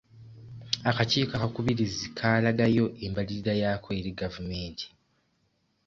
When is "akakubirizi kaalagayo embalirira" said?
1.35-3.53